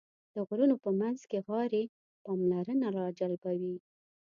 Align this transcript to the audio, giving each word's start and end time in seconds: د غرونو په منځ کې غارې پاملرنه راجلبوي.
د 0.35 0.35
غرونو 0.47 0.75
په 0.83 0.89
منځ 0.99 1.19
کې 1.29 1.37
غارې 1.47 1.83
پاملرنه 2.25 2.87
راجلبوي. 2.99 3.75